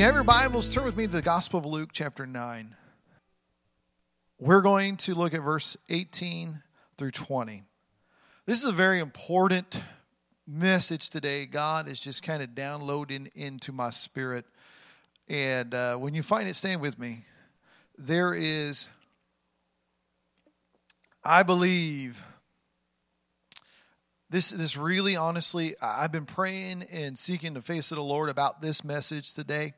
[0.00, 2.74] You have your Bibles, turn with me to the Gospel of Luke, chapter 9.
[4.38, 6.62] We're going to look at verse 18
[6.96, 7.64] through 20.
[8.46, 9.84] This is a very important
[10.48, 11.44] message today.
[11.44, 14.46] God is just kind of downloading into my spirit.
[15.28, 17.26] And uh, when you find it, stand with me.
[17.98, 18.88] There is,
[21.22, 22.22] I believe,
[24.30, 28.62] this this really honestly i've been praying and seeking the face of the lord about
[28.62, 29.74] this message today.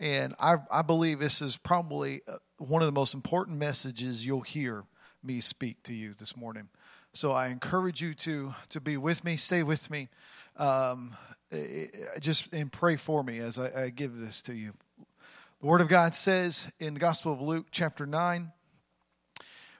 [0.00, 4.40] And i i believe this is probably uh, one of the most important messages you'll
[4.40, 4.84] hear
[5.22, 6.68] me speak to you this morning.
[7.12, 10.08] So i encourage you to to be with me stay with me
[10.56, 11.16] um,
[12.20, 14.74] just and pray for me as I, I give this to you.
[15.60, 18.52] The word of god says in the gospel of luke chapter 9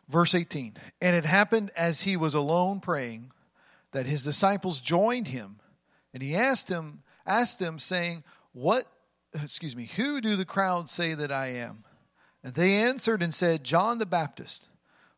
[0.09, 3.31] verse 18 and it happened as he was alone praying
[3.93, 5.61] that his disciples joined him,
[6.13, 8.85] and he asked him, asked them, saying, What
[9.35, 11.85] excuse me, who do the crowd say that I am?
[12.45, 14.69] And they answered and said, John the Baptist.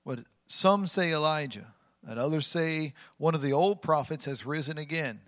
[0.02, 1.74] What some say Elijah,
[2.06, 5.20] and others say one of the old prophets has risen again.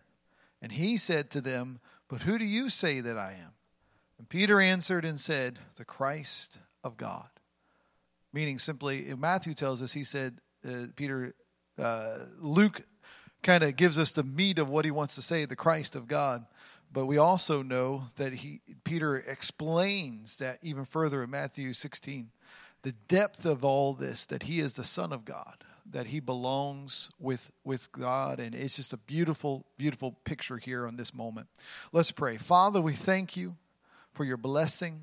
[0.61, 3.53] And he said to them, But who do you say that I am?
[4.19, 7.29] And Peter answered and said, The Christ of God.
[8.33, 11.35] Meaning simply, Matthew tells us, he said, uh, Peter,
[11.79, 12.83] uh, Luke
[13.47, 16.09] kind of gives us the meat of what he wants to say, the Christ of
[16.09, 16.45] God.
[16.93, 22.31] But we also know that he Peter explains that even further in Matthew 16,
[22.83, 27.11] the depth of all this, that he is the Son of God, that he belongs
[27.21, 28.41] with, with God.
[28.41, 31.47] And it's just a beautiful, beautiful picture here on this moment.
[31.93, 32.39] Let's pray.
[32.39, 33.55] Father, we thank you
[34.13, 35.01] for your blessing.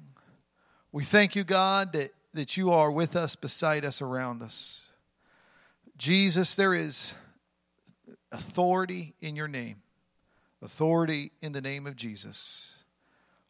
[0.92, 4.88] We thank you, God, that, that you are with us, beside us, around us.
[5.98, 7.16] Jesus, there is
[8.34, 9.82] authority in your name,
[10.62, 12.84] authority in the name of Jesus.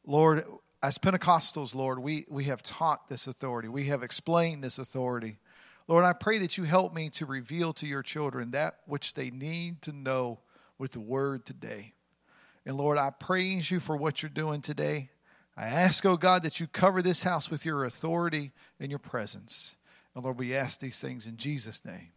[0.05, 0.45] Lord,
[0.83, 5.37] as Pentecostals, Lord, we, we have taught this authority, we have explained this authority.
[5.87, 9.31] Lord, I pray that you help me to reveal to your children that which they
[9.31, 10.39] need to know
[10.77, 11.93] with the word today.
[12.65, 15.09] And Lord, I praise you for what you're doing today.
[15.55, 19.75] I ask, oh God, that you cover this house with your authority and your presence.
[20.15, 22.11] And Lord, we ask these things in Jesus' name.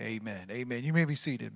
[0.00, 0.48] Amen.
[0.50, 0.82] Amen.
[0.82, 1.52] You may be seated.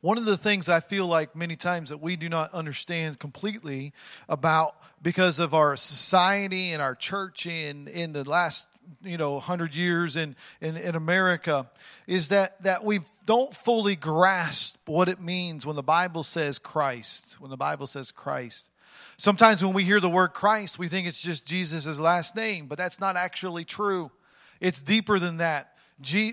[0.00, 3.92] One of the things I feel like many times that we do not understand completely
[4.28, 8.68] about because of our society and our church in, in the last
[9.02, 11.68] you know 100 years in, in, in america
[12.06, 17.40] is that, that we don't fully grasp what it means when the bible says christ
[17.40, 18.68] when the bible says christ.
[19.18, 22.78] Sometimes when we hear the word christ we think it's just jesus' last name but
[22.78, 24.10] that's not actually true.
[24.60, 25.75] It's deeper than that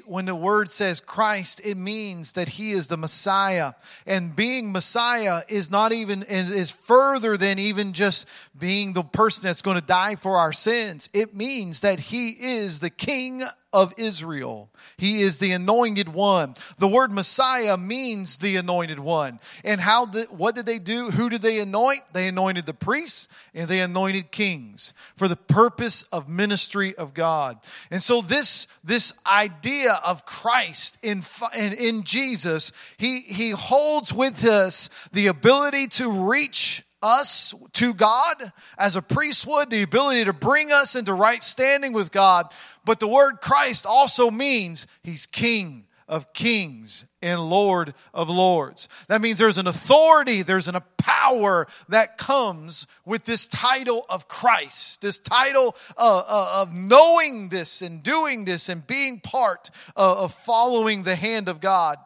[0.06, 3.74] when the word says Christ, it means that he is the Messiah.
[4.06, 9.62] And being Messiah is not even, is further than even just being the person that's
[9.62, 11.10] going to die for our sins.
[11.14, 14.70] It means that he is the King of Israel.
[14.98, 16.56] He is the anointed one.
[16.78, 19.40] The word Messiah means the anointed one.
[19.66, 21.06] And how did, what did they do?
[21.06, 22.02] Who did they anoint?
[22.14, 27.60] They anointed the priests and they anointed kings for the purpose of ministry of God.
[27.90, 31.24] And so this, this idea of Christ in,
[31.58, 38.52] in, in Jesus, he, he holds with us the ability to reach us to God
[38.80, 42.52] as a priest would, the ability to bring us into right standing with God,
[42.86, 48.90] but the word Christ also means he's king of kings and Lord of lords.
[49.08, 54.28] That means there's an authority, there's an, a power that comes with this title of
[54.28, 60.34] Christ, this title of, of knowing this and doing this and being part uh, of
[60.34, 61.98] following the hand of God.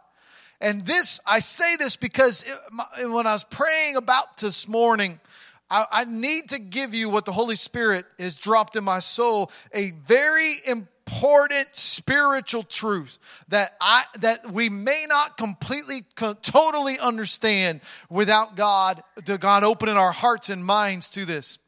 [0.59, 5.19] And this, I say this because it, when I was praying about this morning,
[5.69, 9.51] I, I need to give you what the Holy Spirit has dropped in my soul
[9.73, 13.17] a very important spiritual truth
[13.47, 16.03] that I that we may not completely
[16.41, 21.59] totally understand without God to God opening our hearts and minds to this.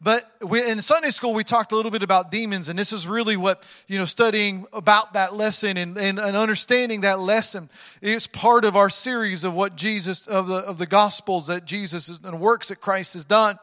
[0.00, 3.08] But we, in Sunday school, we talked a little bit about demons, and this is
[3.08, 7.70] really what, you know, studying about that lesson and, and, and understanding that lesson
[8.02, 12.10] is part of our series of what Jesus, of the, of the Gospels that Jesus
[12.10, 13.58] and works that Christ has done.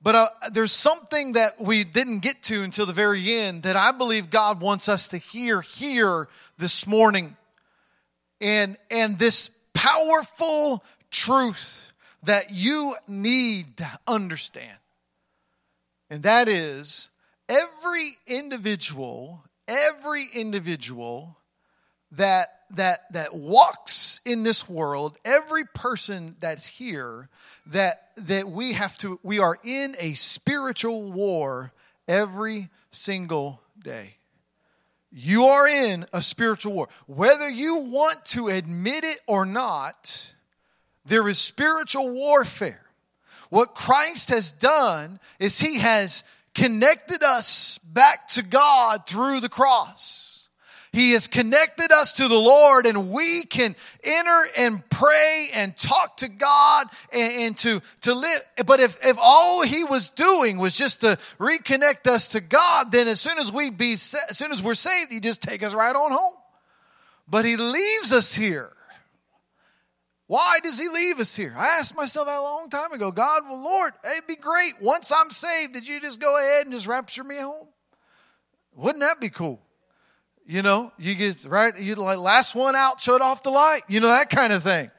[0.00, 3.90] But uh, there's something that we didn't get to until the very end that I
[3.90, 6.28] believe God wants us to hear here
[6.58, 7.36] this morning.
[8.40, 11.90] And, and this powerful truth
[12.26, 14.78] that you need to understand.
[16.10, 17.10] And that is
[17.48, 21.36] every individual, every individual
[22.12, 27.28] that that that walks in this world, every person that's here,
[27.66, 31.72] that that we have to we are in a spiritual war
[32.06, 34.16] every single day.
[35.10, 36.88] You are in a spiritual war.
[37.06, 40.33] Whether you want to admit it or not,
[41.04, 42.80] there is spiritual warfare.
[43.50, 46.24] What Christ has done is he has
[46.54, 50.48] connected us back to God through the cross.
[50.92, 53.74] He has connected us to the Lord and we can
[54.04, 58.40] enter and pray and talk to God and, and, to, to live.
[58.64, 63.08] But if, if all he was doing was just to reconnect us to God, then
[63.08, 65.94] as soon as we be, as soon as we're saved, he just take us right
[65.94, 66.34] on home.
[67.28, 68.73] But he leaves us here.
[70.26, 71.54] Why does he leave us here?
[71.56, 73.10] I asked myself that a long time ago.
[73.10, 74.74] God, well, Lord, it'd be great.
[74.80, 77.68] Once I'm saved, did you just go ahead and just rapture me home?
[78.74, 79.60] Wouldn't that be cool?
[80.46, 84.00] You know, you get right, you like last one out, shut off the light, you
[84.00, 84.90] know, that kind of thing.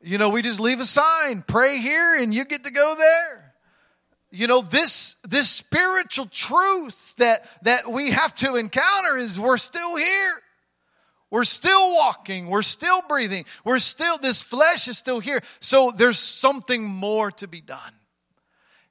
[0.00, 3.54] You know, we just leave a sign, pray here, and you get to go there.
[4.30, 9.96] You know, this this spiritual truth that that we have to encounter is we're still
[9.96, 10.42] here.
[11.30, 12.48] We're still walking.
[12.48, 13.44] We're still breathing.
[13.64, 15.42] We're still, this flesh is still here.
[15.60, 17.92] So there's something more to be done.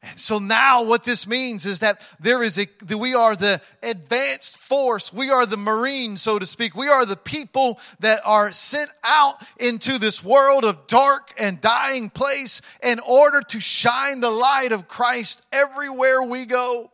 [0.04, 3.60] And so now what this means is that there is a, that we are the
[3.82, 5.12] advanced force.
[5.12, 6.76] We are the Marine, so to speak.
[6.76, 12.12] We are the people that are sent out into this world of dark and dying
[12.12, 16.92] place in order to shine the light of Christ everywhere we go.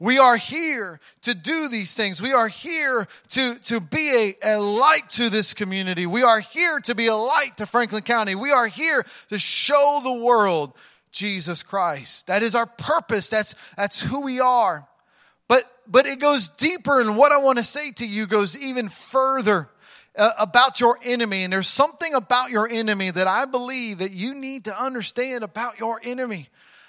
[0.00, 2.20] We are here to do these things.
[2.20, 6.06] We are here to, to be a, a light to this community.
[6.06, 8.34] We are here to be a light to Franklin County.
[8.34, 10.72] We are here to show the world
[11.12, 12.26] Jesus Christ.
[12.26, 13.28] That is our purpose.
[13.28, 14.86] That's, that's who we are.
[15.48, 18.88] But, but it goes deeper, and what I want to say to you goes even
[18.88, 19.68] further
[20.16, 21.44] uh, about your enemy.
[21.44, 25.78] And there's something about your enemy that I believe that you need to understand about
[25.78, 26.48] your enemy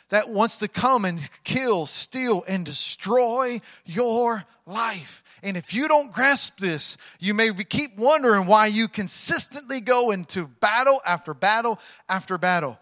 [0.10, 5.24] that wants to come and kill, steal, and destroy your life.
[5.44, 10.48] And if you don't grasp this, you may keep wondering why you consistently go into
[10.48, 11.80] battle after battle
[12.10, 12.80] after battle.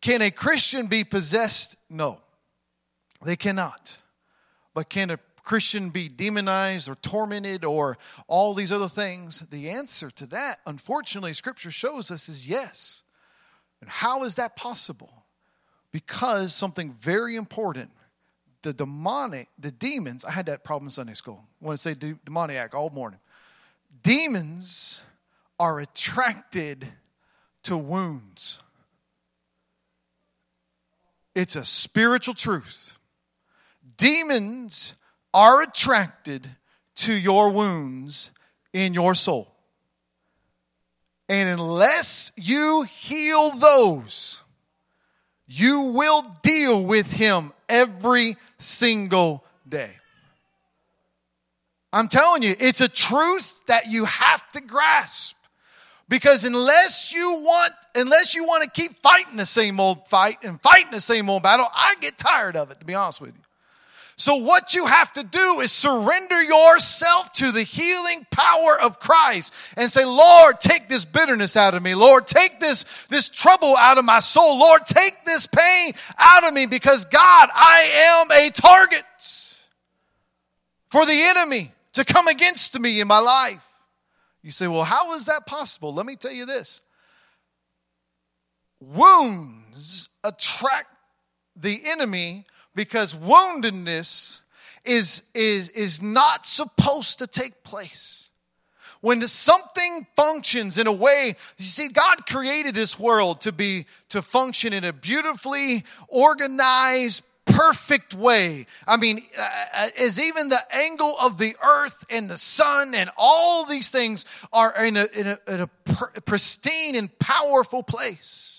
[0.00, 1.76] Can a Christian be possessed?
[1.88, 2.20] No,
[3.24, 3.98] they cannot.
[4.74, 9.40] But can a Christian be demonized or tormented or all these other things?
[9.40, 13.02] The answer to that, unfortunately, Scripture shows us is yes.
[13.80, 15.21] And how is that possible?
[15.92, 17.90] Because something very important
[18.62, 21.44] the demonic, the demons, I had that problem in Sunday school.
[21.60, 21.94] I want to say
[22.24, 23.18] demoniac all morning.
[24.02, 25.02] Demons
[25.58, 26.88] are attracted
[27.64, 28.60] to wounds.
[31.34, 32.96] It's a spiritual truth.
[33.96, 34.94] Demons
[35.34, 36.48] are attracted
[36.96, 38.30] to your wounds
[38.72, 39.54] in your soul.
[41.28, 44.42] And unless you heal those,
[45.54, 49.90] you will deal with him every single day.
[51.92, 55.36] I'm telling you, it's a truth that you have to grasp.
[56.08, 60.60] Because unless you want, unless you want to keep fighting the same old fight and
[60.60, 63.42] fighting the same old battle, I get tired of it, to be honest with you.
[64.16, 69.54] So what you have to do is surrender yourself to the healing power of Christ
[69.76, 71.94] and say, Lord, take this bitterness out of me.
[71.94, 74.58] Lord, take this, this trouble out of my soul.
[74.58, 79.04] Lord, take this pain out of me because God, I am a target
[80.90, 83.66] for the enemy to come against me in my life.
[84.42, 85.94] You say, well, how is that possible?
[85.94, 86.80] Let me tell you this
[88.80, 90.88] wounds attract
[91.56, 94.40] the enemy because woundedness
[94.84, 98.30] is, is, is not supposed to take place.
[99.00, 104.22] When something functions in a way, you see, God created this world to be, to
[104.22, 108.66] function in a beautifully organized, perfect way.
[108.86, 109.88] I mean, uh, uh,
[110.20, 114.96] even the angle of the earth and the sun and all these things are in
[114.96, 115.66] a, in a, in a
[116.20, 118.51] pristine and powerful place.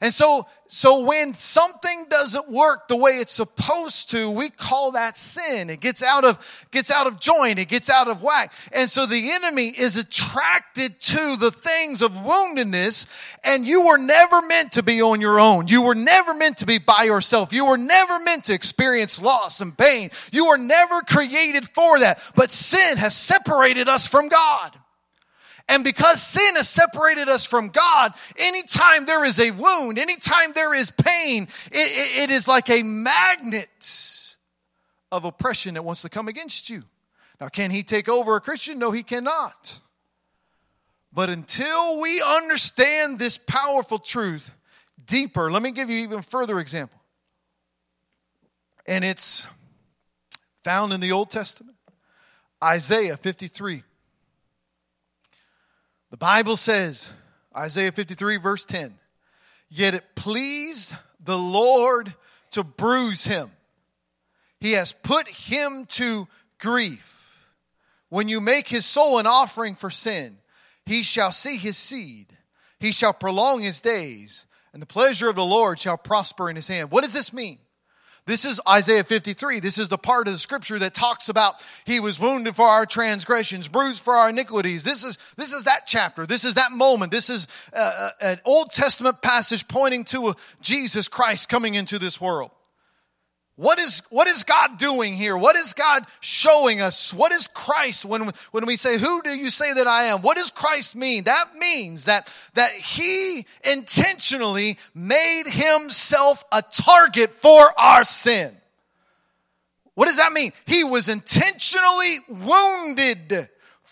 [0.00, 5.16] And so, so when something doesn't work the way it's supposed to, we call that
[5.16, 5.70] sin.
[5.70, 7.58] It gets out of, gets out of joint.
[7.58, 8.52] It gets out of whack.
[8.72, 13.06] And so the enemy is attracted to the things of woundedness
[13.44, 15.68] and you were never meant to be on your own.
[15.68, 17.52] You were never meant to be by yourself.
[17.52, 20.10] You were never meant to experience loss and pain.
[20.32, 22.22] You were never created for that.
[22.34, 24.78] But sin has separated us from God.
[25.68, 30.74] And because sin has separated us from God, anytime there is a wound, anytime there
[30.74, 34.36] is pain, it, it, it is like a magnet
[35.12, 36.82] of oppression that wants to come against you.
[37.40, 38.78] Now, can he take over a Christian?
[38.78, 39.78] No, he cannot.
[41.12, 44.50] But until we understand this powerful truth
[45.04, 46.98] deeper, let me give you even further example.
[48.86, 49.46] And it's
[50.64, 51.76] found in the Old Testament.
[52.62, 53.82] Isaiah 53.
[56.10, 57.10] The Bible says,
[57.56, 58.94] Isaiah 53, verse 10,
[59.68, 62.14] yet it pleased the Lord
[62.52, 63.50] to bruise him.
[64.60, 66.26] He has put him to
[66.58, 67.14] grief.
[68.08, 70.38] When you make his soul an offering for sin,
[70.86, 72.26] he shall see his seed.
[72.80, 76.68] He shall prolong his days, and the pleasure of the Lord shall prosper in his
[76.68, 76.90] hand.
[76.90, 77.58] What does this mean?
[78.28, 79.60] This is Isaiah 53.
[79.60, 81.54] This is the part of the scripture that talks about
[81.86, 84.84] he was wounded for our transgressions, bruised for our iniquities.
[84.84, 86.26] This is, this is that chapter.
[86.26, 87.10] This is that moment.
[87.10, 92.20] This is uh, uh, an Old Testament passage pointing to Jesus Christ coming into this
[92.20, 92.50] world.
[93.58, 95.36] What is, what is God doing here?
[95.36, 97.12] What is God showing us?
[97.12, 100.22] What is Christ when, when we say, Who do you say that I am?
[100.22, 101.24] What does Christ mean?
[101.24, 108.54] That means that, that He intentionally made Himself a target for our sin.
[109.96, 110.52] What does that mean?
[110.64, 113.48] He was intentionally wounded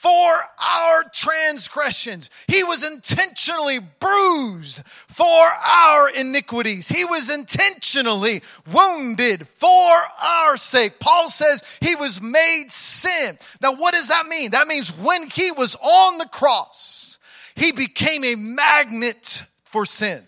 [0.06, 0.34] for
[0.64, 2.30] our transgressions.
[2.46, 6.88] He was intentionally bruised for our iniquities.
[6.88, 9.90] He was intentionally wounded for
[10.22, 11.00] our sake.
[11.00, 13.36] Paul says he was made sin.
[13.60, 14.52] Now, what does that mean?
[14.52, 17.18] That means when he was on the cross,
[17.56, 20.24] he became a magnet for sin.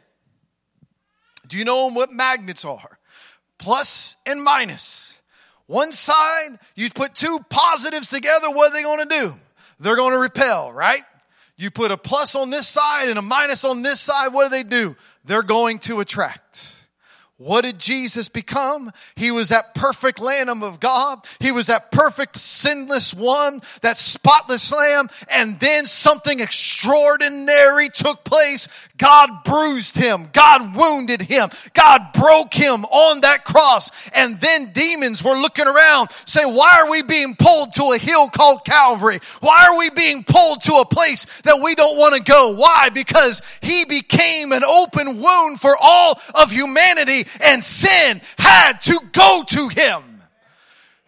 [1.46, 2.98] Do you know what magnets are?
[3.58, 5.22] Plus and minus.
[5.68, 9.34] One side, you put two positives together, what are they going to do?
[9.80, 11.02] They're going to repel, right?
[11.56, 14.50] You put a plus on this side and a minus on this side, what do
[14.50, 14.96] they do?
[15.24, 16.77] They're going to attract.
[17.38, 18.90] What did Jesus become?
[19.14, 21.24] He was that perfect Lamb of God.
[21.38, 25.08] He was that perfect sinless one, that spotless lamb.
[25.30, 28.66] And then something extraordinary took place.
[28.96, 30.30] God bruised him.
[30.32, 31.50] God wounded him.
[31.74, 33.92] God broke him on that cross.
[34.16, 38.28] And then demons were looking around saying, why are we being pulled to a hill
[38.30, 39.20] called Calvary?
[39.38, 42.56] Why are we being pulled to a place that we don't want to go?
[42.56, 42.88] Why?
[42.92, 49.42] Because he became an open wound for all of humanity and sin had to go
[49.48, 50.07] to him.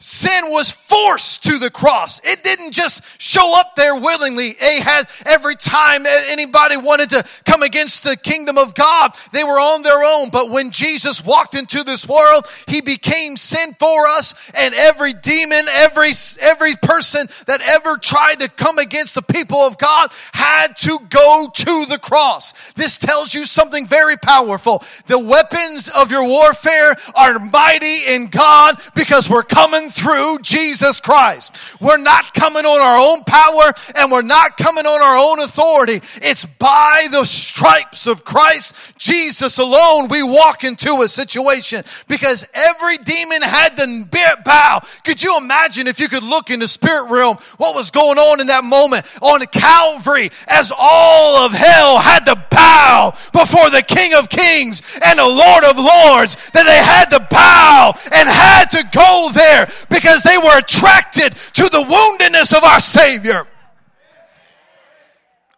[0.02, 2.22] Sin was forced to the cross.
[2.24, 4.56] It didn't just show up there willingly.
[4.58, 9.82] Ahab, every time anybody wanted to come against the kingdom of God, they were on
[9.82, 10.30] their own.
[10.30, 15.66] But when Jesus walked into this world, he became sin for us and every demon,
[15.68, 20.98] every, every person that ever tried to come against the people of God had to
[21.10, 22.72] go to the cross.
[22.72, 24.82] This tells you something very powerful.
[25.04, 29.42] The weapons of your warfare are mighty in God because we're
[29.90, 31.80] through Jesus Christ.
[31.80, 36.00] We're not coming on our own power and we're not coming on our own authority.
[36.22, 42.98] It's by the stripes of Christ Jesus alone we walk into a situation because every
[42.98, 44.80] demon had to bow.
[45.04, 48.40] Could you imagine if you could look in the spirit realm what was going on
[48.40, 54.14] in that moment on Calvary as all of hell had to bow before the King
[54.14, 58.84] of Kings and the Lord of Lords that they had to bow and had to
[58.92, 63.46] go there because they were attracted to the woundedness of our Savior.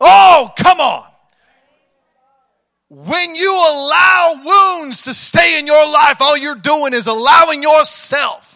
[0.01, 1.05] Oh, come on.
[2.89, 8.52] When you allow wounds to stay in your life, all you're doing is allowing yourself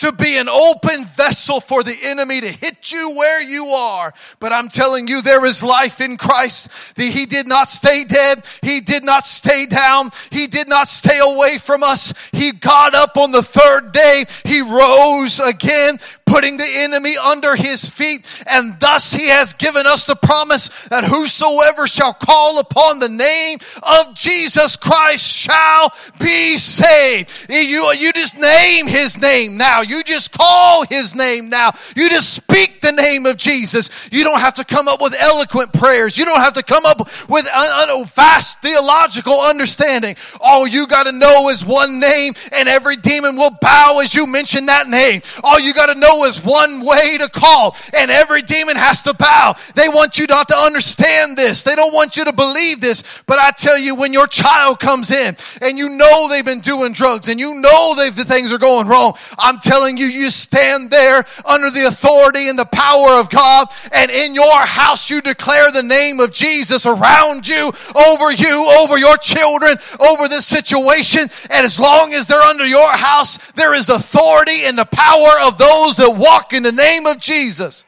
[0.00, 4.12] to be an open vessel for the enemy to hit you where you are.
[4.38, 6.70] But I'm telling you, there is life in Christ.
[6.96, 8.42] He did not stay dead.
[8.62, 10.10] He did not stay down.
[10.30, 12.14] He did not stay away from us.
[12.32, 14.24] He got up on the third day.
[14.44, 15.98] He rose again
[16.30, 18.24] putting the enemy under his feet.
[18.50, 23.58] And thus he has given us the promise that whosoever shall call upon the name
[23.82, 27.46] of Jesus Christ shall be saved.
[27.48, 29.80] You, you just name his name now.
[29.80, 31.72] You just call his name now.
[31.96, 33.90] You just speak the name of Jesus.
[34.12, 36.16] You don't have to come up with eloquent prayers.
[36.16, 40.14] You don't have to come up with a vast theological understanding.
[40.40, 44.26] All you got to know is one name and every demon will bow as you
[44.28, 45.22] mention that name.
[45.42, 49.14] All you got to know is one way to call and every demon has to
[49.14, 49.54] bow.
[49.74, 51.62] They want you not to understand this.
[51.62, 53.22] They don't want you to believe this.
[53.26, 56.92] But I tell you, when your child comes in and you know they've been doing
[56.92, 61.24] drugs and you know they things are going wrong, I'm telling you, you stand there
[61.44, 65.82] under the authority and the power of God and in your house you declare the
[65.82, 71.28] name of Jesus around you, over you, over your children, over this situation.
[71.50, 75.58] And as long as they're under your house, there is authority and the power of
[75.58, 77.84] those that walk in the name of Jesus.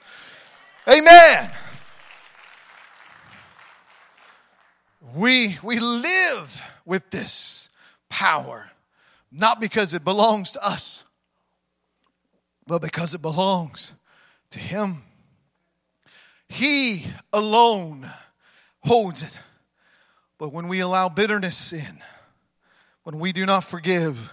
[0.89, 1.51] Amen.
[5.15, 7.69] We, we live with this
[8.09, 8.71] power,
[9.31, 11.05] not because it belongs to us,
[12.67, 13.93] but because it belongs
[14.51, 15.03] to Him.
[16.49, 18.11] He alone
[18.81, 19.39] holds it.
[20.39, 21.99] But when we allow bitterness in,
[23.05, 24.33] when we do not forgive,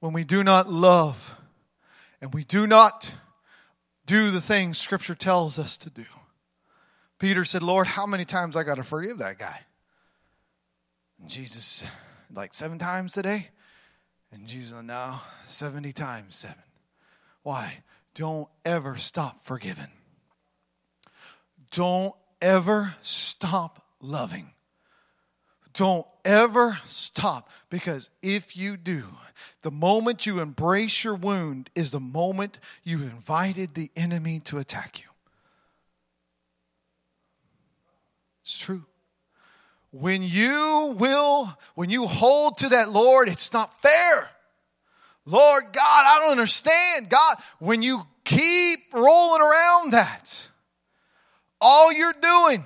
[0.00, 1.33] when we do not love,
[2.24, 3.14] and we do not
[4.06, 6.06] do the things Scripture tells us to do.
[7.18, 9.60] Peter said, Lord, how many times I got to forgive that guy?
[11.20, 11.84] And Jesus,
[12.34, 13.50] like seven times today?
[14.32, 15.16] And Jesus, no,
[15.48, 16.62] 70 times seven.
[17.42, 17.82] Why?
[18.14, 19.92] Don't ever stop forgiving.
[21.72, 24.53] Don't ever stop loving.
[25.74, 29.04] Don't ever stop because if you do,
[29.62, 35.02] the moment you embrace your wound is the moment you invited the enemy to attack
[35.02, 35.08] you.
[38.42, 38.84] It's true.
[39.90, 44.30] When you will, when you hold to that, Lord, it's not fair.
[45.26, 47.08] Lord God, I don't understand.
[47.08, 50.48] God, when you keep rolling around that,
[51.60, 52.64] all you're doing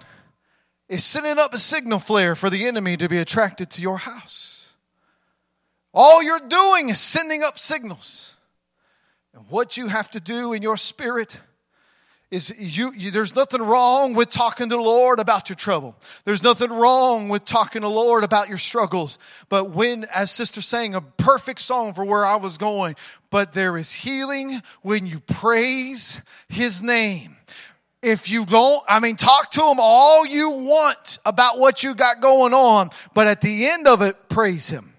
[0.88, 4.72] is sending up a signal flare for the enemy to be attracted to your house.
[5.92, 8.36] All you're doing is sending up signals.
[9.34, 11.40] And what you have to do in your spirit
[12.30, 15.96] is you, you, there's nothing wrong with talking to the Lord about your trouble.
[16.24, 19.18] There's nothing wrong with talking to the Lord about your struggles.
[19.48, 22.96] But when, as sister sang, a perfect song for where I was going,
[23.30, 27.37] but there is healing when you praise his name.
[28.02, 32.20] If you don't, I mean, talk to him all you want about what you got
[32.20, 34.94] going on, but at the end of it, praise him.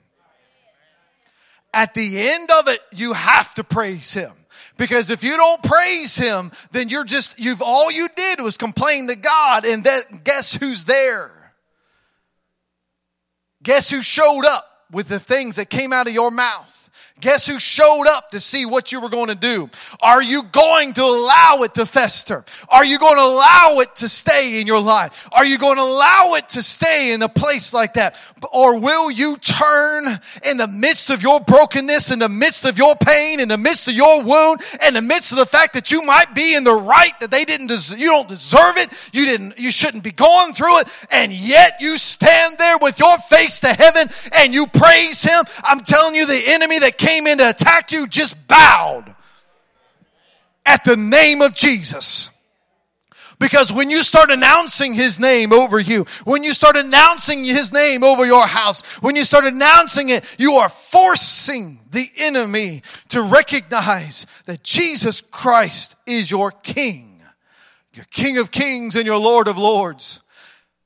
[1.73, 4.33] At the end of it, you have to praise him.
[4.75, 9.07] Because if you don't praise him, then you're just, you've, all you did was complain
[9.07, 11.53] to God and that, guess who's there?
[13.61, 16.78] Guess who showed up with the things that came out of your mouth?
[17.21, 19.69] Guess who showed up to see what you were going to do?
[20.01, 22.45] Are you going to allow it to fester?
[22.69, 25.27] Are you going to allow it to stay in your life?
[25.33, 28.15] Are you going to allow it to stay in a place like that?
[28.53, 30.05] Or will you turn
[30.49, 33.89] in the midst of your brokenness, in the midst of your pain, in the midst
[33.89, 36.75] of your wound, in the midst of the fact that you might be in the
[36.75, 40.53] right, that they didn't, des- you don't deserve it, you didn't, you shouldn't be going
[40.53, 45.21] through it, and yet you stand there with your face to heaven and you praise
[45.21, 45.43] Him?
[45.65, 49.15] I'm telling you, the enemy that came came in to attack you just bowed
[50.65, 52.29] at the name of Jesus.
[53.39, 58.03] Because when you start announcing his name over you, when you start announcing his name
[58.03, 64.27] over your house, when you start announcing it, you are forcing the enemy to recognize
[64.45, 67.21] that Jesus Christ is your king,
[67.93, 70.21] your king of kings and your lord of lords.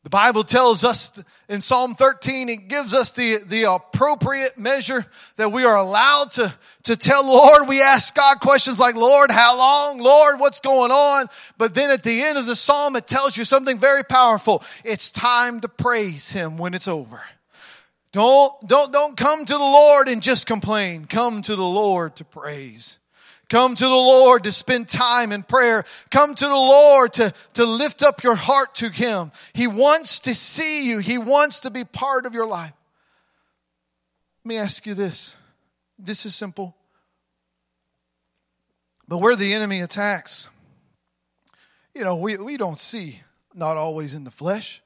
[0.04, 1.20] The Bible tells us
[1.54, 6.52] in Psalm 13, it gives us the, the appropriate measure that we are allowed to,
[6.82, 7.68] to tell Lord.
[7.68, 10.00] We ask God questions like, Lord, how long?
[10.00, 11.28] Lord, what's going on?
[11.60, 14.64] But then at the end of the Psalm, it tells you something very powerful.
[14.84, 17.22] It's time to praise Him when it's over.
[18.14, 21.06] Don't, don't, don't come to the Lord and just complain.
[21.06, 22.98] Come to the Lord to praise.
[23.54, 25.86] Come to the Lord to spend time in prayer.
[26.10, 29.32] Come to the Lord to, to lift up your heart to Him.
[29.54, 30.98] He wants to see you.
[30.98, 32.74] He wants to be part of your life.
[34.44, 35.36] Let me ask you this.
[36.00, 36.76] This is simple.
[39.08, 40.50] But where the enemy attacks,
[41.94, 43.20] you know, we, we don't see,
[43.54, 44.82] not always in the flesh.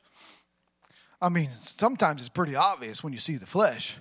[1.21, 3.95] I mean, sometimes it's pretty obvious when you see the flesh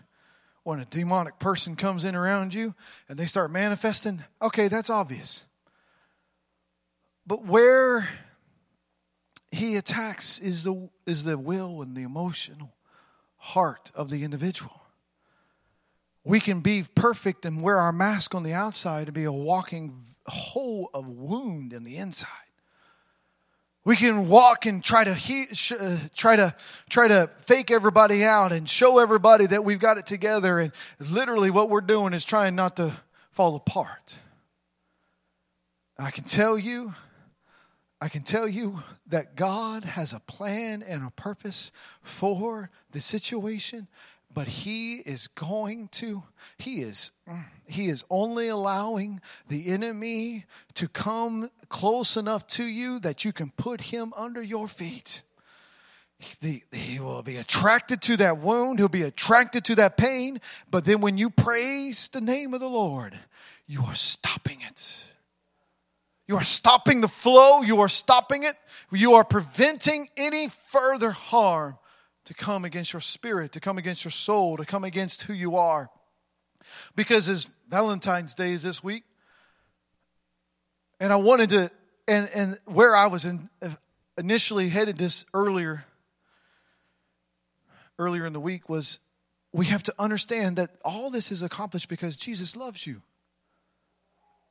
[0.67, 2.75] when a demonic person comes in around you
[3.09, 5.45] and they start manifesting, okay, that's obvious.
[7.25, 8.09] but where
[9.53, 12.75] he attacks is the, is the will and the emotional
[13.37, 14.83] heart of the individual.
[16.25, 20.03] We can be perfect and wear our mask on the outside and be a walking
[20.27, 22.46] hole of wound in the inside.
[23.87, 26.53] We can walk and try to he, sh, uh, try to
[26.91, 30.59] try to fake everybody out and show everybody that we've got it together.
[30.59, 32.93] And literally, what we're doing is trying not to
[33.31, 34.19] fall apart.
[35.97, 36.95] I can tell you,
[38.01, 41.71] I can tell you that God has a plan and a purpose
[42.03, 43.87] for the situation,
[44.37, 46.23] but he is going to
[46.59, 47.11] he is
[47.67, 50.45] he is only allowing the enemy
[50.75, 55.23] to come close enough to you that you can put him under your feet.
[56.43, 58.79] The, he will be attracted to that wound.
[58.79, 60.39] He'll be attracted to that pain.
[60.71, 63.19] But then when you praise the name of the lord
[63.67, 65.03] you are stopping it.
[66.29, 67.63] You are stopping the flow.
[67.63, 68.55] You are stopping it.
[68.93, 71.79] You are preventing any further harm
[72.27, 75.57] to come against your spirit, to come against your soul, to come against who you
[75.57, 75.91] are.
[76.95, 79.05] Because as Valentine's Day is this week,
[81.01, 81.71] and I wanted to,
[82.09, 83.49] and, and where I was in,
[84.19, 85.85] initially headed this earlier,
[87.99, 88.99] earlier in the week was
[89.53, 93.03] we have to understand that all this is accomplished because Jesus loves you.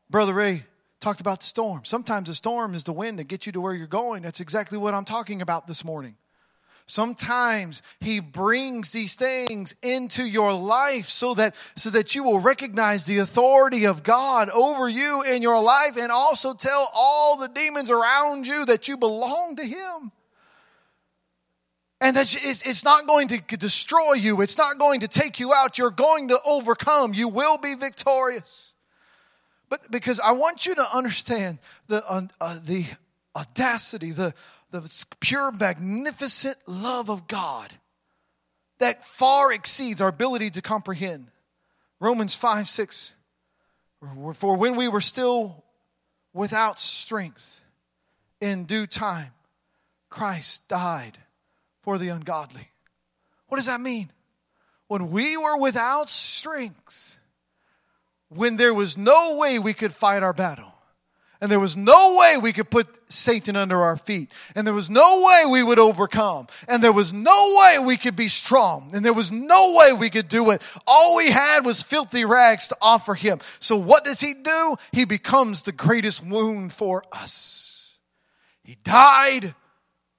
[0.10, 0.64] Brother Ray
[1.02, 1.82] talked about the storm.
[1.84, 4.24] Sometimes the storm is the wind that gets you to where you're going.
[4.24, 6.16] That's exactly what I'm talking about this morning.
[6.88, 13.06] Sometimes he brings these things into your life so that so that you will recognize
[13.06, 17.90] the authority of God over you in your life and also tell all the demons
[17.90, 20.12] around you that you belong to him.
[22.02, 24.42] And that it's not going to destroy you.
[24.42, 25.80] It's not going to take you out.
[25.80, 27.16] You're going to overcome.
[27.16, 28.74] You will be victorious.
[29.70, 32.04] But because I want you to understand the,
[32.40, 32.86] uh, the
[33.36, 34.36] audacity, the,
[34.80, 37.74] the pure, magnificent love of God
[38.80, 41.28] that far exceeds our ability to comprehend.
[42.00, 43.14] Romans 5 6.
[44.36, 45.64] For when we were still
[46.34, 47.62] without strength,
[48.42, 49.32] in due time,
[50.10, 51.18] Christ died
[51.82, 52.70] for the ungodly.
[53.48, 54.12] What does that mean?
[54.88, 57.18] When we were without strength,
[58.30, 60.75] when there was no way we could fight our battle,
[61.46, 64.32] and there was no way we could put Satan under our feet.
[64.56, 66.48] And there was no way we would overcome.
[66.68, 68.90] And there was no way we could be strong.
[68.96, 70.64] And there was no way we could do it.
[70.88, 73.42] All we had was filthy rags to offer him.
[73.60, 74.76] So what does he do?
[74.92, 78.00] He becomes the greatest wound for us.
[78.64, 79.54] He died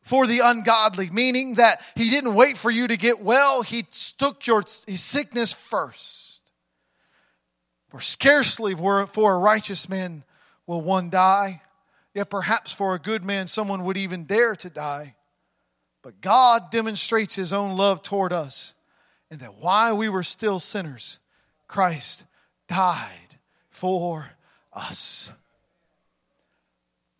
[0.03, 3.63] for the ungodly, meaning that he didn't wait for you to get well.
[3.63, 3.85] He
[4.17, 6.41] took your sickness first.
[7.89, 10.23] For scarcely for, for a righteous man
[10.67, 11.63] will one die?
[12.15, 15.15] Yet perhaps for a good man, someone would even dare to die.
[16.03, 18.75] But God demonstrates his own love toward us,
[19.31, 21.19] and that while we were still sinners,
[21.69, 22.25] Christ
[22.69, 23.39] died
[23.71, 24.31] for
[24.73, 25.31] us.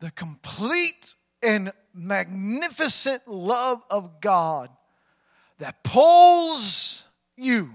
[0.01, 4.71] The complete and magnificent love of God
[5.59, 7.05] that pulls
[7.37, 7.71] you,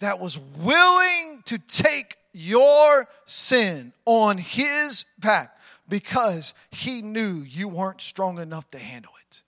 [0.00, 5.56] that was willing to take your sin on his back
[5.88, 9.42] because he knew you weren't strong enough to handle it.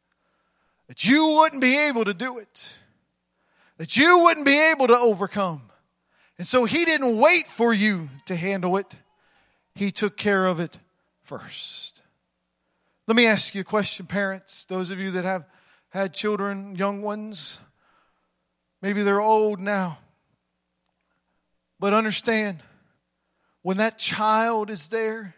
[0.89, 2.79] That you wouldn't be able to do it.
[3.77, 5.63] That you wouldn't be able to overcome.
[6.39, 8.87] And so he didn't wait for you to handle it.
[9.75, 10.79] He took care of it
[11.25, 12.03] first.
[13.07, 15.47] Let me ask you a question, parents, those of you that have
[15.91, 17.59] had children, young ones.
[18.81, 19.99] Maybe they're old now.
[21.81, 22.63] But understand,
[23.69, 25.35] when that child is there,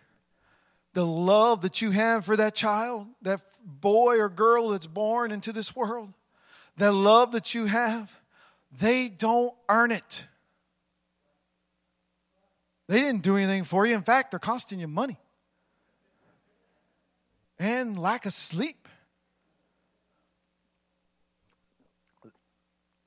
[0.95, 5.53] the love that you have for that child, that boy or girl that's born into
[5.53, 6.13] this world,
[6.77, 8.21] that love that you have,
[8.71, 10.29] they don't earn it.
[12.87, 13.97] They didn't do anything for you.
[13.97, 15.19] In fact, they're costing you money
[17.59, 18.87] and lack of sleep.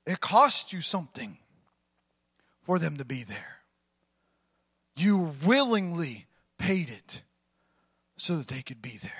[0.05, 1.38] It costs you something
[2.63, 3.62] for them to be there.
[4.95, 6.27] You willingly
[6.58, 7.23] paid it
[8.15, 9.12] so that they could be there.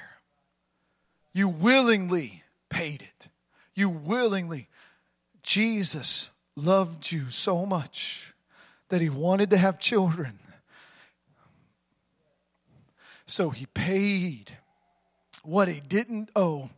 [1.34, 3.30] You willingly paid it.
[3.74, 4.70] You willingly.
[5.42, 8.34] Jesus loved you so much
[8.90, 10.40] that he wanted to have children.
[13.26, 14.58] So he paid
[15.44, 16.70] what he didn't owe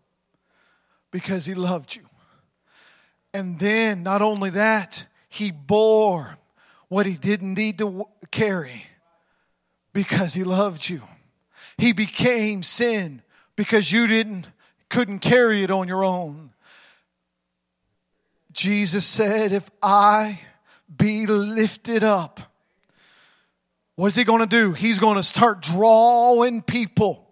[1.12, 2.04] because he loved you.
[3.34, 6.38] And then, not only that, he bore
[6.88, 8.86] what he didn't need to carry
[9.94, 11.02] because he loved you.
[11.78, 13.22] He became sin
[13.56, 14.48] because you didn't
[14.90, 16.52] couldn't carry it on your own.
[18.52, 20.40] Jesus said, If I
[20.96, 22.40] be lifted up,
[23.96, 24.74] what is he going to do?
[24.74, 27.30] He's going to start drawing people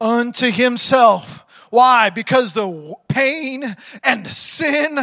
[0.00, 1.44] unto himself.
[1.70, 2.10] Why?
[2.10, 3.64] Because the pain
[4.04, 4.98] and the sin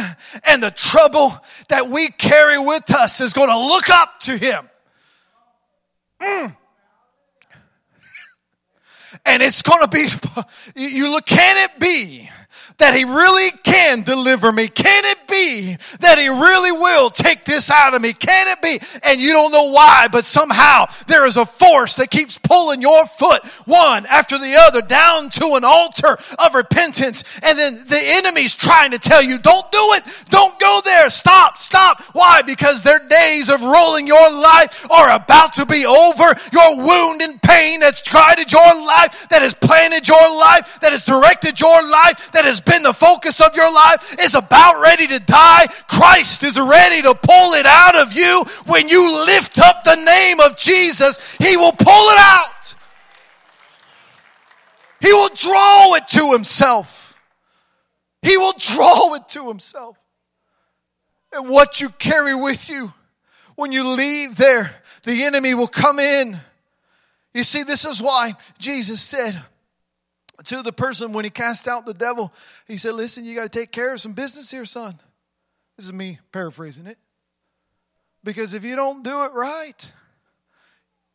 [0.46, 1.34] and the trouble
[1.68, 4.68] that we carry with us is going to look up to him.
[6.20, 6.56] Mm.
[9.24, 10.06] And it's going to be,
[10.76, 12.30] you look, can it be
[12.78, 14.68] that he really can deliver me?
[14.68, 18.12] Can it be that he really will take this out of me?
[18.12, 18.80] Can it be?
[19.04, 23.06] And you don't know why, but somehow there is a force that keeps pulling your
[23.06, 27.24] foot one after the other down to an altar of repentance.
[27.42, 30.26] And then the enemy's trying to tell you, don't do it.
[30.28, 31.10] Don't go there.
[31.10, 32.02] Stop, stop.
[32.12, 32.42] Why?
[32.42, 36.34] Because their days of ruling your life are about to be over.
[36.52, 41.04] Your wound and pain that's guided your life, that has planted your life, that has
[41.04, 45.20] directed your life, that has been the focus of your life is about ready to
[45.20, 48.44] die, Christ is ready to pull it out of you.
[48.66, 52.74] When you lift up the name of Jesus, He will pull it out.
[55.00, 57.18] He will draw it to Himself.
[58.22, 59.96] He will draw it to Himself.
[61.32, 62.92] And what you carry with you
[63.56, 64.70] when you leave there,
[65.02, 66.36] the enemy will come in.
[67.34, 69.40] You see, this is why Jesus said,
[70.44, 72.32] to the person when he cast out the devil,
[72.66, 74.98] he said, Listen, you got to take care of some business here, son.
[75.76, 76.98] This is me paraphrasing it.
[78.24, 79.92] Because if you don't do it right,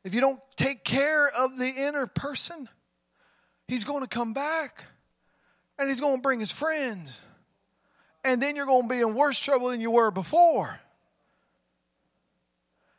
[0.03, 2.69] if you don't take care of the inner person,
[3.67, 4.83] he's going to come back
[5.77, 7.19] and he's going to bring his friends.
[8.23, 10.79] And then you're going to be in worse trouble than you were before.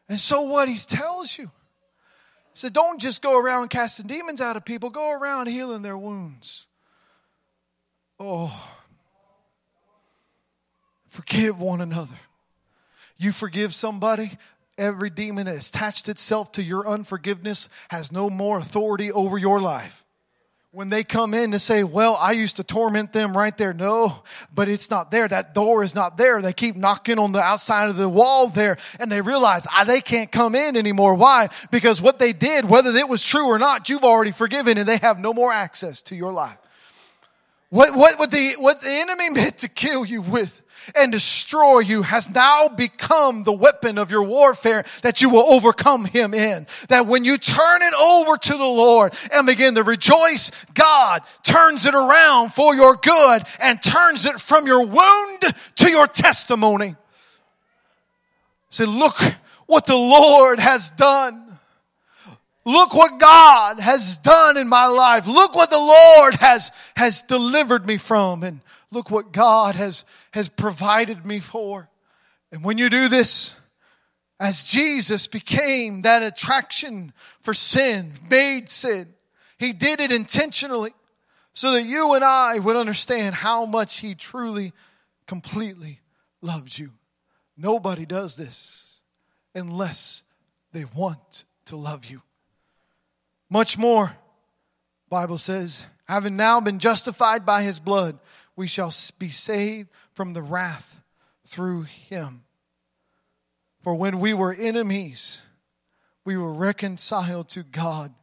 [0.09, 1.51] And so, what he tells you
[2.55, 6.67] so don't just go around casting demons out of people, go around healing their wounds.
[8.19, 8.71] Oh,
[11.09, 12.17] forgive one another.
[13.17, 14.33] You forgive somebody,
[14.77, 19.61] every demon that has attached itself to your unforgiveness has no more authority over your
[19.61, 20.02] life
[20.75, 23.75] when they come in to say, well, I used to torment them right there.
[23.75, 24.23] No,
[24.55, 25.29] but it's not there.
[25.29, 26.41] That door is not there.
[26.41, 30.01] They keep knocking on the outside of the wall there and they realize ah, they
[30.01, 31.15] can't come in anymore.
[31.15, 31.51] Why?
[31.71, 34.97] Because what they did, whether it was true or not, you've already forgiven and they
[34.97, 36.57] have no more access to your life.
[37.69, 40.63] What, what, what the, what the enemy meant to kill you with
[40.95, 46.05] and destroy you has now become the weapon of your warfare that you will overcome
[46.05, 46.67] him in.
[46.89, 51.87] That when you turn it over to the Lord and begin to rejoice, God turns
[51.87, 55.43] it around for your good and turns it from your wound
[55.77, 56.97] to your testimony.
[58.71, 59.19] Say, look
[59.67, 61.59] what the Lord has done.
[62.65, 65.27] Look what God has done in my life.
[65.27, 68.45] Look what the Lord has, has delivered me from.
[68.45, 68.61] And
[68.93, 71.89] look what God has, has provided me for.
[72.51, 73.57] And when you do this,
[74.39, 79.15] as Jesus became that attraction for sin, made sin,
[79.59, 80.93] He did it intentionally
[81.55, 84.73] so that you and I would understand how much He truly,
[85.27, 86.01] completely
[86.41, 86.91] loves you.
[87.57, 89.01] Nobody does this
[89.55, 90.25] unless
[90.73, 92.23] they want to love you.
[93.49, 94.17] Much more,
[95.09, 98.19] Bible says, having now been justified by his blood,
[98.57, 101.01] we shall be saved from the wrath
[101.47, 102.45] through him.
[103.83, 105.41] For when we were enemies,
[106.25, 108.15] we were reconciled to God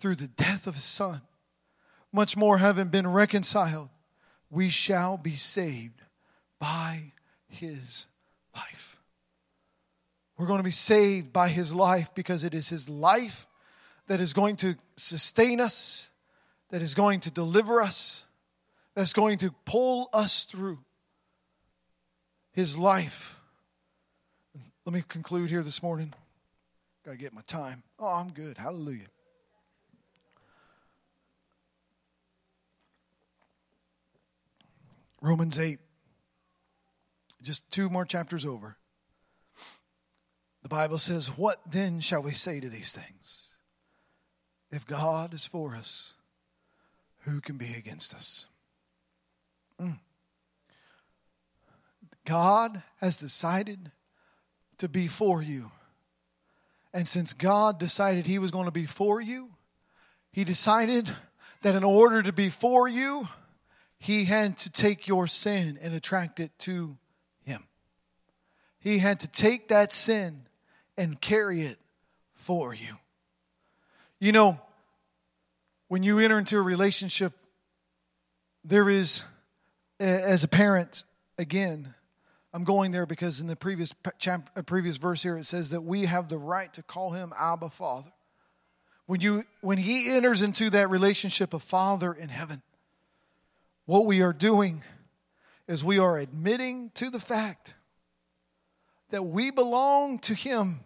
[0.00, 1.20] through the death of his son.
[2.12, 3.88] Much more, having been reconciled,
[4.50, 6.00] we shall be saved
[6.58, 7.12] by
[7.48, 8.06] his
[8.54, 8.98] life.
[10.38, 13.46] We're going to be saved by his life because it is his life
[14.06, 16.10] that is going to sustain us,
[16.70, 18.25] that is going to deliver us,
[18.96, 20.78] that's going to pull us through
[22.52, 23.36] his life.
[24.86, 26.14] Let me conclude here this morning.
[27.04, 27.82] Got to get my time.
[27.98, 28.56] Oh, I'm good.
[28.56, 29.06] Hallelujah.
[35.20, 35.78] Romans 8,
[37.42, 38.76] just two more chapters over.
[40.62, 43.54] The Bible says, What then shall we say to these things?
[44.70, 46.14] If God is for us,
[47.20, 48.46] who can be against us?
[52.24, 53.92] God has decided
[54.78, 55.70] to be for you.
[56.92, 59.50] And since God decided He was going to be for you,
[60.32, 61.10] He decided
[61.62, 63.28] that in order to be for you,
[63.98, 66.96] He had to take your sin and attract it to
[67.44, 67.62] Him.
[68.80, 70.46] He had to take that sin
[70.96, 71.78] and carry it
[72.34, 72.96] for you.
[74.18, 74.60] You know,
[75.88, 77.32] When you enter into a relationship,
[78.64, 79.24] there is,
[79.98, 81.04] as a parent,
[81.38, 81.94] again,
[82.52, 85.82] I'm going there because in the previous chapter, uh, previous verse here, it says that
[85.82, 88.10] we have the right to call him Abba Father.
[89.06, 92.62] When, you, when he enters into that relationship of Father in heaven,
[93.84, 94.82] what we are doing
[95.68, 97.74] is we are admitting to the fact
[99.10, 100.80] that we belong to him,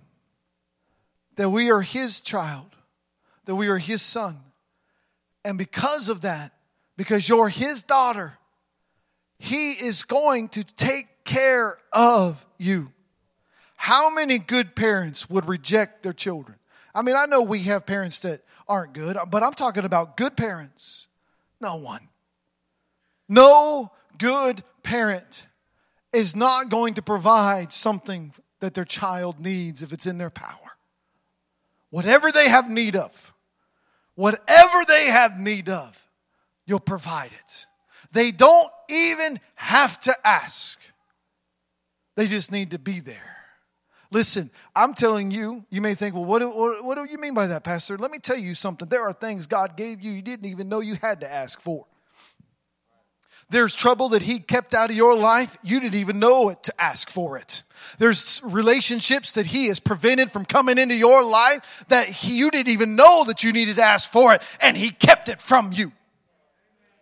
[1.37, 2.67] that we are his child,
[3.45, 4.37] that we are his son.
[5.45, 6.53] And because of that,
[6.97, 8.35] because you're his daughter,
[9.43, 12.93] he is going to take care of you.
[13.75, 16.59] How many good parents would reject their children?
[16.95, 20.37] I mean, I know we have parents that aren't good, but I'm talking about good
[20.37, 21.09] parents.
[21.59, 22.07] No one.
[23.31, 25.47] No good parent
[26.13, 30.77] is not going to provide something that their child needs if it's in their power.
[31.89, 33.33] Whatever they have need of,
[34.17, 35.99] whatever they have need of,
[36.67, 37.67] you'll provide it.
[38.13, 40.81] They don't even have to ask,
[42.17, 43.31] they just need to be there.
[44.13, 47.47] Listen, I'm telling you, you may think, well, what, what, what do you mean by
[47.47, 47.97] that, Pastor?
[47.97, 48.89] Let me tell you something.
[48.89, 51.87] There are things God gave you you didn't even know you had to ask for.
[53.51, 55.57] There's trouble that He kept out of your life.
[55.63, 57.63] You didn't even know it to ask for it.
[57.99, 62.73] There's relationships that He has prevented from coming into your life that he, you didn't
[62.73, 65.93] even know that you needed to ask for it, and He kept it from you.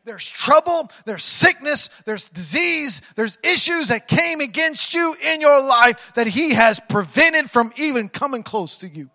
[0.09, 6.15] There's trouble, there's sickness, there's disease, there's issues that came against you in your life
[6.15, 9.11] that He has prevented from even coming close to you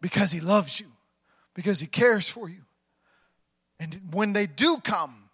[0.00, 0.86] because He loves you,
[1.52, 2.62] because He cares for you.
[3.78, 5.28] And when they do come,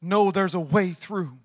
[0.00, 1.36] know there's a way through,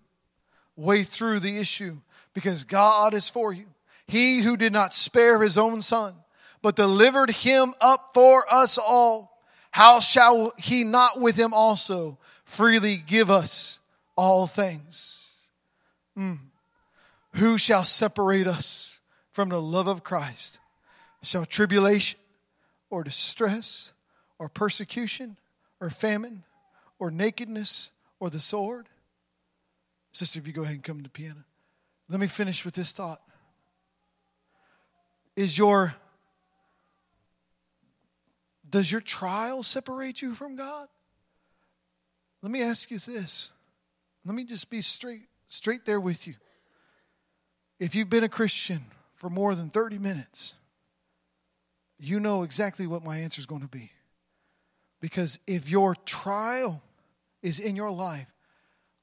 [0.77, 1.97] way through the issue
[2.33, 3.65] because God is for you.
[4.07, 6.15] He who did not spare his own son,
[6.61, 9.31] but delivered him up for us all,
[9.71, 12.19] how shall he not with him also
[12.51, 13.79] freely give us
[14.17, 15.47] all things?
[16.17, 16.39] Mm.
[17.35, 18.99] Who shall separate us
[19.31, 20.59] from the love of Christ?
[21.23, 22.19] Shall tribulation
[22.89, 23.93] or distress
[24.37, 25.37] or persecution
[25.79, 26.43] or famine
[26.99, 28.89] or nakedness or the sword?
[30.11, 31.45] Sister, if you go ahead and come to the piano.
[32.09, 33.21] Let me finish with this thought.
[35.37, 35.95] Is your
[38.69, 40.87] does your trial separate you from God?
[42.41, 43.51] Let me ask you this.
[44.25, 46.35] Let me just be straight straight there with you.
[47.79, 50.55] If you've been a Christian for more than 30 minutes,
[51.99, 53.91] you know exactly what my answer is going to be.
[55.01, 56.81] Because if your trial
[57.41, 58.31] is in your life,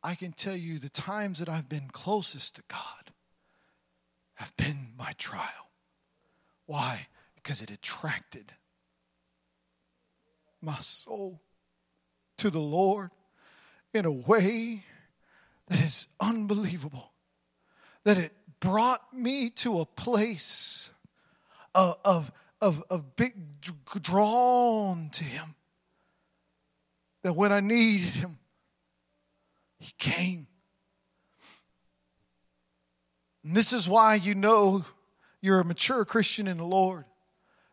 [0.03, 3.13] I can tell you the times that I've been closest to God
[4.35, 5.71] have been my trial.
[6.67, 7.09] Why?
[7.35, 8.53] Because it attracted
[10.63, 11.41] my soul
[12.37, 13.11] to the Lord
[13.95, 14.85] in a way
[15.69, 17.13] that is unbelievable.
[18.05, 20.91] That it brought me to a place
[21.75, 23.35] of, of, of, of big
[24.03, 25.55] drawn to Him
[27.23, 28.39] that when I needed him,
[29.79, 30.47] he came.
[33.45, 34.85] And this is why you know
[35.41, 37.05] you're a mature Christian in the Lord.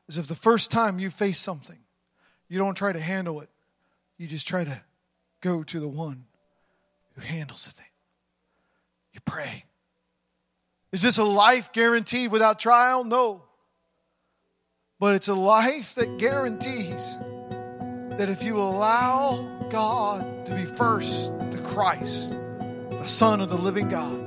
[0.08, 1.80] Is if the first time you face something,
[2.48, 3.50] you don't try to handle it,
[4.18, 4.82] you just try to
[5.46, 6.26] go to the one
[7.14, 7.86] who handles the thing.
[9.14, 9.64] You pray.
[10.92, 13.04] Is this a life guaranteed without trial?
[13.04, 13.44] No.
[15.00, 17.18] But it's a life that guarantees
[18.18, 22.32] that if you allow God to be first, the Christ,
[22.90, 24.22] the Son of the living God,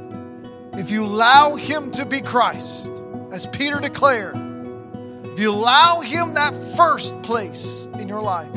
[0.79, 2.93] if you allow Him to be Christ,
[3.33, 4.37] as Peter declared,
[5.25, 8.51] if you allow Him that first place in your life,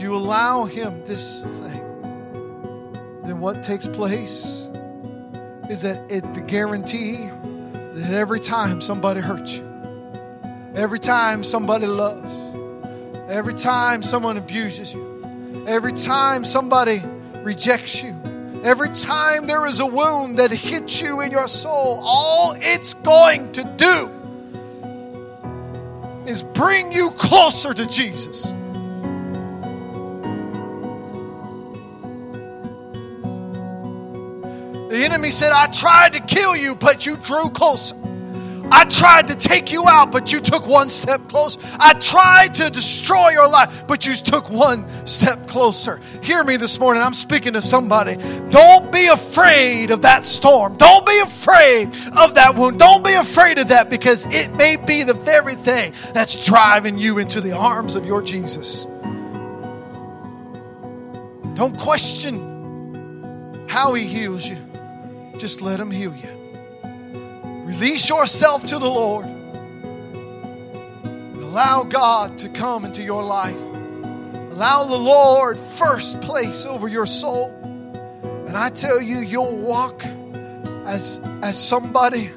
[0.00, 4.68] you allow Him this thing, then what takes place
[5.68, 7.28] is that it the guarantee
[7.94, 9.64] that every time somebody hurts you,
[10.74, 12.48] every time somebody loves,
[13.28, 17.02] Every time someone abuses you, every time somebody
[17.42, 18.16] rejects you,
[18.64, 23.52] every time there is a wound that hits you in your soul, all it's going
[23.52, 24.10] to do
[26.26, 28.50] is bring you closer to Jesus.
[34.98, 37.94] The enemy said, I tried to kill you, but you drew closer.
[38.72, 41.60] I tried to take you out, but you took one step closer.
[41.78, 46.00] I tried to destroy your life, but you took one step closer.
[46.20, 47.00] Hear me this morning.
[47.00, 48.16] I'm speaking to somebody.
[48.50, 50.76] Don't be afraid of that storm.
[50.76, 52.80] Don't be afraid of that wound.
[52.80, 57.18] Don't be afraid of that because it may be the very thing that's driving you
[57.18, 58.84] into the arms of your Jesus.
[61.54, 64.58] Don't question how He heals you.
[65.38, 66.30] Just let Him heal you.
[67.64, 69.26] Release yourself to the Lord.
[71.04, 73.56] And allow God to come into your life.
[74.50, 77.50] Allow the Lord first place over your soul.
[78.48, 80.04] And I tell you, you'll walk
[80.86, 82.30] as, as somebody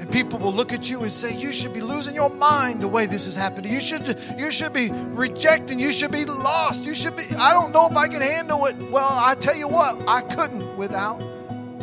[0.00, 2.88] and people will look at you and say you should be losing your mind the
[2.88, 6.94] way this is happening you should you should be rejecting you should be lost you
[6.94, 9.96] should be i don't know if i can handle it well i tell you what
[10.08, 11.22] i couldn't without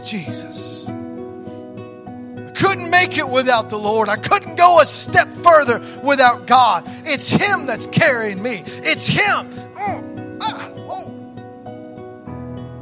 [0.03, 0.87] jesus.
[0.87, 4.09] I couldn't make it without the lord.
[4.09, 6.83] I couldn't go a step further without god.
[7.05, 8.63] It's him that's carrying me.
[8.65, 9.49] It's him.
[9.75, 11.11] Mm, ah, oh.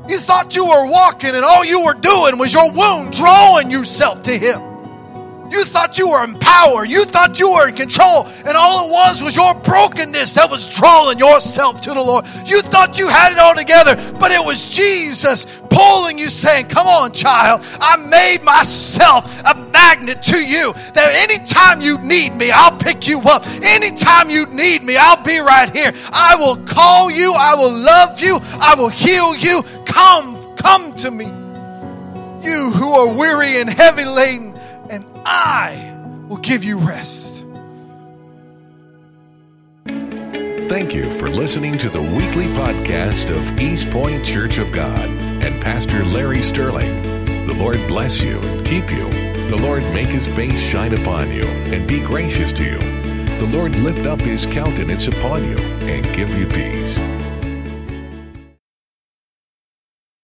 [0.07, 4.23] you thought you were walking and all you were doing was your wound drawing yourself
[4.23, 4.68] to him
[5.51, 6.85] you thought you were in power.
[6.85, 8.27] You thought you were in control.
[8.45, 12.25] And all it was was your brokenness that was drawing yourself to the Lord.
[12.45, 16.87] You thought you had it all together, but it was Jesus pulling you, saying, Come
[16.87, 17.61] on, child.
[17.79, 23.21] I made myself a magnet to you that anytime you need me, I'll pick you
[23.25, 23.45] up.
[23.63, 25.93] Anytime you need me, I'll be right here.
[26.11, 27.33] I will call you.
[27.35, 28.39] I will love you.
[28.61, 29.63] I will heal you.
[29.85, 31.25] Come, come to me.
[32.41, 34.48] You who are weary and heavy laden
[34.89, 35.95] and I
[36.27, 37.45] will give you rest.
[40.69, 45.59] Thank you for listening to the weekly podcast of East Point Church of God and
[45.61, 47.25] Pastor Larry Sterling.
[47.47, 49.09] The Lord bless you and keep you.
[49.49, 52.79] The Lord make his face shine upon you and be gracious to you.
[53.39, 56.99] The Lord lift up his countenance upon you and give you peace.